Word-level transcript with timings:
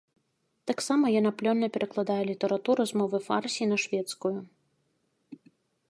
Таксама 0.69 1.05
яна 1.19 1.31
плённа 1.41 1.67
перакладае 1.75 2.17
літаратуру 2.31 2.81
з 2.93 3.03
мовы 3.03 3.17
фарсі 3.27 3.63
на 3.71 3.77
шведскую. 3.85 4.37